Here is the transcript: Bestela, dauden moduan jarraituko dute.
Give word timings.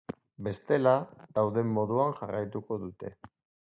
Bestela, 0.47 0.93
dauden 1.39 1.71
moduan 1.77 2.19
jarraituko 2.23 2.83
dute. 2.89 3.19